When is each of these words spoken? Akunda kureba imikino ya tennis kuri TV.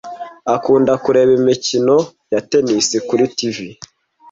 Akunda 0.55 0.93
kureba 1.03 1.31
imikino 1.39 1.95
ya 2.33 2.39
tennis 2.49 2.87
kuri 3.07 3.23
TV. 3.37 3.57